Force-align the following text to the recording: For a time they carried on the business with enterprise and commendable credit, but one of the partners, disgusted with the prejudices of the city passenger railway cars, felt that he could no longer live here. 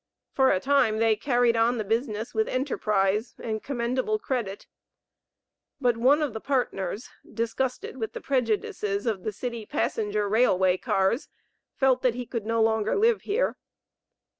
For 0.31 0.49
a 0.49 0.59
time 0.59 0.97
they 0.97 1.15
carried 1.15 1.55
on 1.55 1.77
the 1.77 1.83
business 1.83 2.33
with 2.33 2.47
enterprise 2.47 3.35
and 3.37 3.61
commendable 3.61 4.17
credit, 4.17 4.65
but 5.79 5.95
one 5.95 6.23
of 6.23 6.33
the 6.33 6.39
partners, 6.41 7.07
disgusted 7.31 7.97
with 7.97 8.13
the 8.13 8.19
prejudices 8.21 9.05
of 9.05 9.23
the 9.23 9.31
city 9.31 9.63
passenger 9.67 10.27
railway 10.27 10.77
cars, 10.77 11.29
felt 11.75 12.01
that 12.01 12.15
he 12.15 12.25
could 12.25 12.47
no 12.47 12.63
longer 12.63 12.95
live 12.95 13.21
here. 13.21 13.57